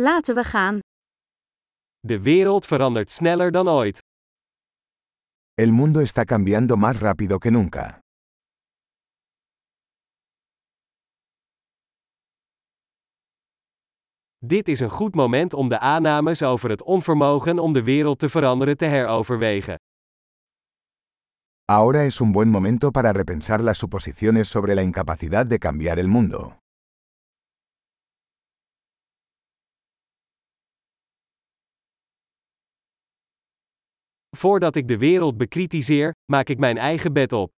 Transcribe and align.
Laten 0.00 0.34
we 0.34 0.44
gaan. 0.44 0.78
De 2.00 2.20
wereld 2.20 2.66
verandert 2.66 3.10
sneller 3.10 3.50
dan 3.50 3.68
ooit. 3.68 3.98
El 5.54 5.72
mundo 5.72 6.00
está 6.00 6.24
cambiando 6.24 6.76
más 6.76 7.00
rápido 7.00 7.38
que 7.38 7.50
nunca. 7.50 7.98
Dit 14.38 14.68
is 14.68 14.80
een 14.80 14.90
goed 14.90 15.14
moment 15.14 15.54
om 15.54 15.68
de 15.68 15.78
aannames 15.78 16.42
over 16.42 16.70
het 16.70 16.82
onvermogen 16.82 17.58
om 17.58 17.72
de 17.72 17.82
wereld 17.82 18.18
te 18.18 18.28
veranderen 18.28 18.76
te 18.76 18.84
heroverwegen. 18.84 19.76
Ahora 21.64 22.04
es 22.04 22.20
un 22.20 22.32
buen 22.32 22.48
momento 22.48 22.90
para 22.90 23.12
repensar 23.12 23.60
las 23.60 23.78
suposiciones 23.78 24.48
sobre 24.48 24.74
la 24.74 24.82
incapacidad 24.82 25.46
de 25.46 25.58
cambiar 25.58 25.98
el 25.98 26.08
mundo. 26.08 26.58
Voordat 34.38 34.76
ik 34.76 34.88
de 34.88 34.98
wereld 34.98 35.36
bekritiseer, 35.36 36.14
maak 36.32 36.48
ik 36.48 36.58
mijn 36.58 36.76
eigen 36.76 37.12
bed 37.12 37.32
op. 37.32 37.50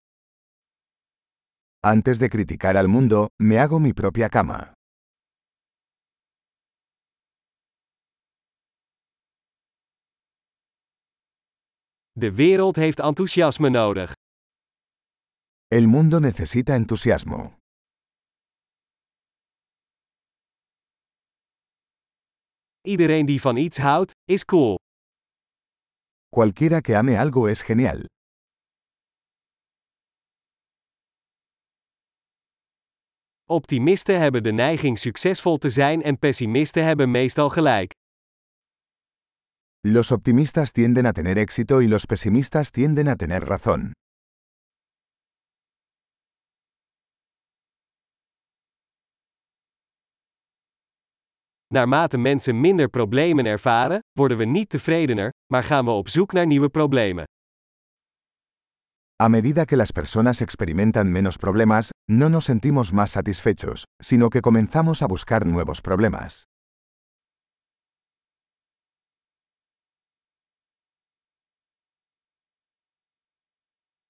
Antes 1.81 2.19
de 2.19 2.29
criticar 2.29 2.77
al 2.77 2.89
mundo, 2.89 3.27
me 3.37 3.57
hago 3.57 3.79
mi 3.79 3.93
propia 3.93 4.29
cama. 4.29 4.73
De 12.13 12.35
wereld 12.35 12.77
heeft 12.77 12.99
enthousiasme 12.99 13.69
nodig. 13.69 14.13
El 15.69 15.87
mundo 15.87 16.19
necesita 16.19 16.75
entusiasmo. 16.75 17.55
Iedereen 22.81 23.27
die 23.27 23.41
van 23.41 23.57
iets 23.57 23.79
houdt, 23.79 24.13
is 24.25 24.45
cool. 24.45 24.79
Cualquiera 26.41 26.81
que 26.81 26.95
ame 26.95 27.17
algo 27.17 27.49
es 27.49 27.63
genial. 27.63 28.07
Optimisten 33.49 34.19
hebben 34.19 34.43
de 34.43 34.53
neiging 34.53 34.99
succesvol 34.99 35.59
te 35.59 35.71
zijn 35.71 36.03
en 36.03 36.19
pessimisten 36.19 36.85
hebben 36.85 37.11
meestal 37.11 37.49
gelijk. 37.49 37.93
Los 39.81 40.11
optimistas 40.11 40.71
tienden 40.71 41.07
a 41.07 41.13
tener 41.13 41.37
éxito 41.37 41.81
y 41.81 41.89
los 41.89 42.07
pesimistas 42.07 42.71
tienden 42.71 43.09
a 43.09 43.17
tener 43.17 43.45
razón. 43.45 43.93
Naarmate 51.75 52.19
mensen 52.19 52.61
minder 52.61 52.89
problemen 52.89 53.47
ervaren, 53.47 53.99
worden 54.13 54.37
we 54.37 54.45
niet 54.45 54.69
tevredener, 54.69 55.31
maar 55.53 55.63
gaan 55.63 55.85
we 55.85 55.91
op 55.91 56.09
zoek 56.09 56.33
naar 56.33 56.47
nieuwe 56.47 56.69
problemen. 56.69 57.25
A 59.23 59.29
medida 59.29 59.65
que 59.65 59.77
las 59.77 59.91
personas 59.91 60.41
experimentan 60.41 61.13
menos 61.13 61.37
problemas, 61.37 61.89
no 62.13 62.29
nos 62.29 62.45
sentimos 62.45 62.91
más 62.93 63.11
satisfechos, 63.11 63.83
sino 64.03 64.29
que 64.29 64.41
comenzamos 64.41 65.03
a 65.03 65.07
buscar 65.07 65.47
nuevos 65.47 65.81
problemas. 65.81 66.43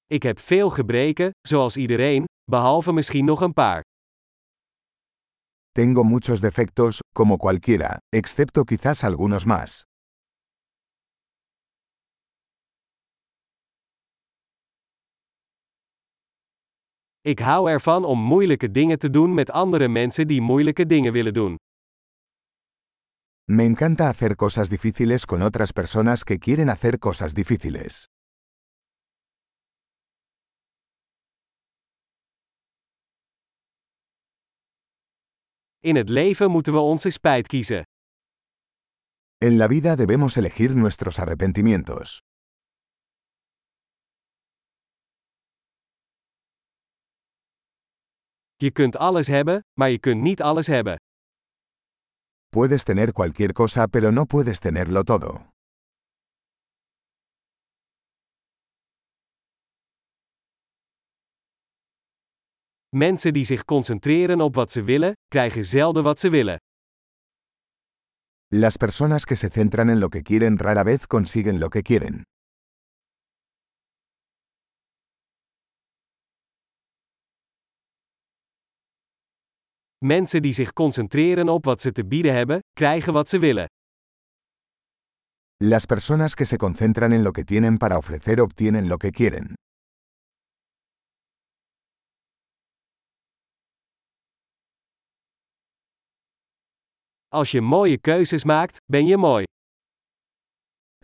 Ik 0.06 0.22
heb 0.22 0.39
veel 0.39 0.70
gebreken, 0.70 1.30
zoals 1.48 1.77
iedereen, 1.77 2.24
behalve 2.50 2.92
misschien 2.92 3.24
nog 3.24 3.41
een 3.41 3.52
paar. 3.52 3.83
Tengo 5.73 6.03
muchos 6.03 6.41
defectos, 6.41 7.01
como 7.15 7.39
cualquiera, 7.39 8.01
excepto 8.13 8.65
quizás 8.65 9.05
algunos 9.05 9.47
más. 9.47 9.85
Ik 17.23 17.39
hou 17.39 17.69
ervan 17.69 18.05
om 18.05 18.19
moeilijke 18.19 18.70
dingen 18.70 18.98
te 18.98 19.11
doen 19.11 19.35
met 19.35 19.51
andere 19.51 19.89
mensen 19.89 20.27
die 20.27 20.41
moeilijke 20.41 20.86
dingen 20.86 21.13
willen 21.13 21.35
doen. 21.35 21.57
Me 23.45 23.64
encanta 23.64 24.09
hacer 24.09 24.36
cosas 24.36 24.69
difíciles 24.69 25.25
con 25.27 25.42
otras 25.42 25.73
personas 25.73 26.25
que 26.25 26.39
quieren 26.39 26.69
hacer 26.69 26.98
cosas 26.98 27.35
difíciles. 27.35 28.05
In 35.83 35.96
het 35.96 36.08
leven 36.08 36.51
moeten 36.51 36.73
we 36.73 36.79
onze 36.79 37.11
spijt 37.11 37.46
kiezen. 37.46 37.83
En 39.39 39.57
la 39.57 39.68
vida 39.68 39.96
debemos 39.96 40.36
elegir 40.36 40.77
nuestros 40.77 41.18
arrepentimientos. 41.18 42.18
Je 48.57 48.70
kunt 48.70 48.96
alles 48.96 49.27
hebben, 49.27 49.61
maar 49.79 49.91
je 49.91 49.98
kunt 49.98 50.20
niet 50.23 50.42
alles 50.42 50.67
hebben. 50.67 50.96
Puedes 52.48 52.83
tener 52.85 53.12
cualquier 53.12 53.52
cosa 53.52 53.86
pero 53.86 54.11
no 54.11 54.24
puedes 54.24 54.58
tenerlo 54.58 55.02
todo. 55.02 55.49
Mensen 62.96 63.33
die 63.33 63.45
zich 63.45 63.64
concentreren 63.64 64.40
op 64.40 64.55
wat 64.55 64.73
ze 64.73 64.83
willen, 64.83 65.12
krijgen 65.28 65.64
zelden 65.64 66.02
wat 66.02 66.20
ze 66.20 66.28
willen. 66.28 66.56
Las 68.48 68.77
personas 68.77 69.24
que 69.24 69.36
se 69.36 69.48
centran 69.52 69.89
en 69.89 69.98
lo 69.98 70.08
que 70.08 70.23
quieren 70.23 70.58
rara 70.58 70.84
vez 70.84 71.06
consiguen 71.06 71.58
lo 71.58 71.68
que 71.68 71.83
quieren. 71.83 72.23
Mensen 79.98 80.42
die 80.42 80.52
zich 80.52 80.73
concentreren 80.73 81.48
op 81.48 81.64
wat 81.64 81.80
ze 81.80 81.92
te 81.92 82.06
bieden 82.06 82.34
hebben, 82.34 82.58
krijgen 82.73 83.12
wat 83.12 83.29
ze 83.29 83.39
willen. 83.39 83.67
Las 85.56 85.86
personas 85.86 86.34
que 86.34 86.45
se 86.45 86.56
concentran 86.56 87.12
en 87.12 87.23
lo 87.23 87.30
que 87.30 87.45
tienen 87.45 87.77
para 87.77 87.96
ofrecer 87.96 88.40
obtienen 88.40 88.86
lo 88.89 88.96
que 88.96 89.11
quieren. 89.11 89.55
Als 97.33 97.51
je 97.51 97.61
mooie 97.61 97.98
keuzes 97.98 98.45
maakt, 98.45 98.77
ben 98.86 99.07
je 99.07 99.17
mooi. 99.17 99.45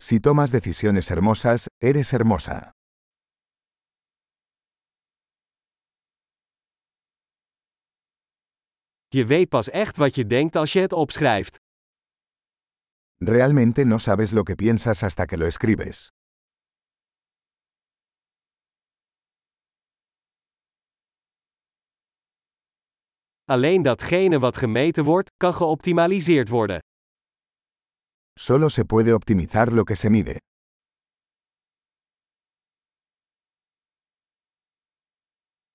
Si 0.01 0.19
tomas 0.19 0.51
decisiones 0.51 1.09
hermosas, 1.09 1.65
eres 1.77 2.11
hermosa. 2.11 2.71
Je 9.07 9.25
weet 9.25 9.49
pas 9.49 9.69
echt 9.69 9.97
wat 9.97 10.15
je 10.15 10.25
denkt 10.25 10.55
als 10.55 10.73
je 10.73 10.79
het 10.79 10.93
opschrijft. 10.93 11.55
Realmente 13.17 13.83
no 13.83 13.97
sabes 13.97 14.31
lo 14.31 14.43
que 14.43 14.55
piensas 14.55 15.01
hasta 15.01 15.25
que 15.25 15.37
lo 15.37 15.45
escribes. 15.45 16.09
Alleen 23.49 23.81
datgene 23.81 24.39
wat 24.39 24.57
gemeten 24.57 25.03
wordt, 25.03 25.31
kan 25.37 25.53
geoptimaliseerd 25.53 26.49
worden. 26.49 26.79
Solo 28.39 28.69
se 28.69 28.85
puede 28.85 29.13
optimizar 29.13 29.71
lo 29.71 29.83
que 29.83 29.95
se 29.95 30.09
mide. 30.09 30.39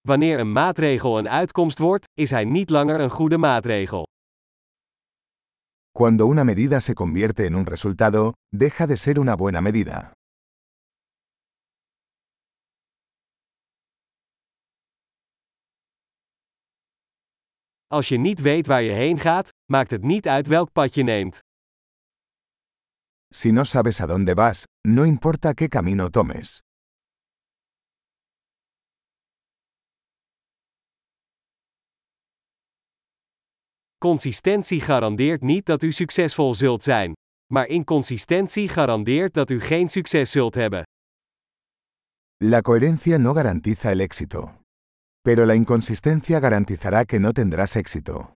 Wanneer 0.01 0.39
een 0.39 0.53
maatregel 0.53 1.19
een 1.19 1.29
uitkomst 1.29 1.79
wordt, 1.79 2.05
is 2.15 2.31
hij 2.31 2.45
niet 2.45 2.71
langer 2.71 3.01
een 3.01 3.11
goede 3.11 3.39
maatregel. 3.39 4.07
Cuando 5.99 6.27
una 6.27 6.45
medida 6.45 6.81
se 6.81 6.93
convierte 6.95 7.45
en 7.45 7.55
un 7.55 7.65
resultado, 7.65 8.33
deja 8.57 8.87
de 8.87 8.97
ser 8.97 9.19
una 9.19 9.35
buena 9.35 9.61
medida. 9.61 10.13
Als 17.93 18.09
je 18.09 18.19
niet 18.19 18.41
weet 18.41 18.67
waar 18.67 18.83
je 18.83 18.91
heen 18.91 19.19
gaat, 19.19 19.49
maakt 19.73 19.91
het 19.91 20.03
niet 20.03 20.29
uit 20.29 20.47
welk 20.47 20.73
pad 20.73 20.95
je 20.95 21.03
neemt. 21.03 21.39
Si 23.29 23.51
no 23.51 23.65
sabes 23.65 24.01
a 24.01 24.07
dónde 24.07 24.35
vas, 24.35 24.65
no 24.89 25.03
importa 25.03 25.53
qué 25.53 25.69
camino 25.69 26.09
tomes. 26.09 26.61
Consistentie 33.99 34.81
garandeert 34.81 35.43
niet 35.43 35.67
dat 35.67 35.83
u 35.83 35.93
succesvol 35.93 36.55
zult 36.55 36.83
zijn. 36.83 37.13
Maar 37.53 37.67
inconsistentie 37.67 38.69
garandeert 38.69 39.35
dat 39.35 39.51
u 39.51 39.61
geen 39.61 39.89
succes 39.89 40.31
zult 40.31 40.55
hebben. 40.55 40.83
La 42.37 42.61
coherencia 42.61 43.19
no 43.19 43.33
garantiza 43.35 43.91
el 43.91 43.99
éxito. 43.99 44.62
Pero 45.25 45.47
la 45.47 45.55
inconsistencia 45.55 46.41
garantizará 46.41 47.05
que 47.05 47.21
no 47.21 47.33
tendrás 47.33 47.77
éxito. 47.77 48.35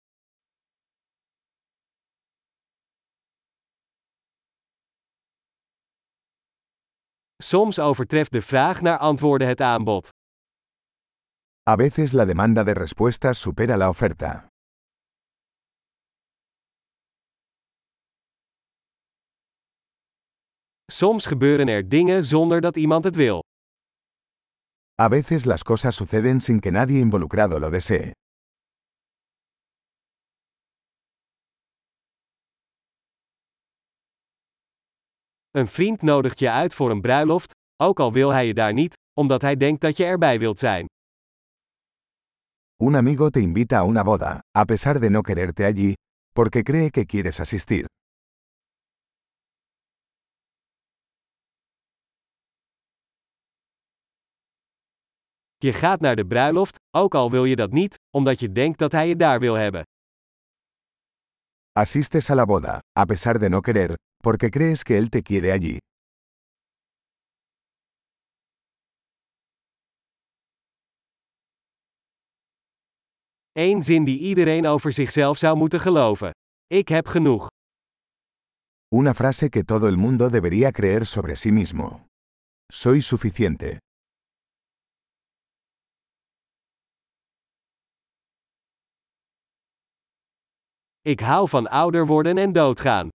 Soms 7.43 7.79
overtreft 7.79 8.31
de 8.31 8.41
vraag 8.41 8.81
naar 8.81 8.97
antwoorden 8.97 9.47
het 9.47 9.61
aanbod. 9.61 10.09
A 11.69 11.75
veces 11.75 12.11
la 12.11 12.25
demanda 12.25 12.63
de 12.63 12.73
respuestas 12.73 13.39
supera 13.39 13.77
la 13.77 13.89
oferta. 13.89 14.47
Soms 20.91 21.25
gebeuren 21.25 21.67
er 21.67 21.89
dingen 21.89 22.25
zonder 22.25 22.61
dat 22.61 22.75
iemand 22.75 23.03
het 23.03 23.15
wil. 23.15 23.43
A 24.97 25.09
veces 25.09 25.45
las 25.45 25.63
cosas 25.65 25.94
suceden 25.94 26.39
sin 26.39 26.62
que 26.62 26.71
nadie 26.71 27.01
involucrado 27.01 27.59
lo 27.59 27.69
desee. 27.69 28.13
Een 35.51 35.68
vriend 35.68 36.01
nodigt 36.01 36.39
je 36.39 36.50
uit 36.50 36.74
voor 36.74 36.92
een 36.92 37.01
bruiloft, 37.01 37.51
ook 37.83 38.00
al 38.00 38.13
wil 38.13 38.30
hij 38.30 38.47
je 38.47 38.53
daar 38.53 38.74
niet, 38.74 38.94
omdat 39.13 39.42
hij 39.42 39.56
denkt 39.56 39.81
dat 39.81 39.97
je 39.97 40.06
erbij 40.06 40.39
wilt 40.39 40.59
zijn. 40.59 40.86
Un 42.83 42.95
amigo 42.95 43.30
te 43.30 43.39
invita 43.39 43.77
a 43.77 43.86
una 43.86 44.03
boda, 44.03 44.39
a 44.57 44.63
pesar 44.63 45.00
de 45.00 45.09
no 45.09 45.21
quererte 45.21 45.65
allí, 45.65 45.94
porque 46.33 46.62
cree 46.63 46.89
que 46.89 47.06
quieres 47.06 47.39
asistir. 47.39 47.86
Je 55.57 55.73
gaat 55.73 55.99
naar 55.99 56.15
de 56.15 56.25
bruiloft, 56.25 56.79
ook 56.97 57.15
al 57.15 57.31
wil 57.31 57.45
je 57.45 57.55
dat 57.55 57.71
niet, 57.71 57.95
omdat 58.09 58.39
je 58.39 58.51
denkt 58.51 58.79
dat 58.79 58.91
hij 58.91 59.07
je 59.07 59.15
daar 59.15 59.39
wil 59.39 59.53
hebben. 59.53 59.83
Asistes 61.71 62.29
a 62.29 62.35
la 62.35 62.45
boda, 62.45 62.79
a 62.99 63.05
pesar 63.05 63.39
de 63.39 63.49
no 63.49 63.59
querer, 63.59 63.93
porque 64.23 64.49
crees 64.49 64.83
que 64.83 64.95
él 64.95 65.09
te 65.09 65.21
quiere 65.21 65.51
allí. 65.51 65.77
Eén 73.51 73.83
zin 73.83 74.03
die 74.03 74.19
iedereen 74.19 74.65
over 74.67 74.91
zichzelf 74.91 75.37
zou 75.37 75.57
moeten 75.57 75.79
geloven. 75.79 76.31
Ik 76.67 76.87
heb 76.87 77.07
genoeg. 77.07 77.47
Una 78.95 79.13
frase 79.13 79.49
que 79.49 79.63
todo 79.63 79.87
el 79.87 79.97
mundo 79.97 80.29
debería 80.29 80.71
creer 80.71 81.05
sobre 81.05 81.35
sí 81.35 81.51
mismo. 81.51 82.05
Soy 82.71 83.01
suficiente. 83.01 83.77
Ik 91.05 91.19
hou 91.19 91.49
van 91.49 91.67
ouder 91.67 92.05
worden 92.05 92.37
en 92.37 92.51
doodgaan. 92.51 93.09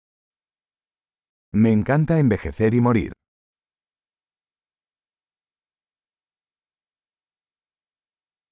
Me 1.56 1.68
encanta 1.68 2.16
envejecer 2.16 2.74
y 2.74 2.80
morir. 2.80 3.10